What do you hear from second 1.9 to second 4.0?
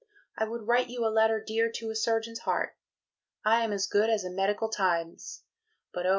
a surgeon's heart. I am as